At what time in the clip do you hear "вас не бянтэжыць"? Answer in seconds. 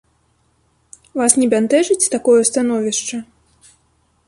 1.21-2.09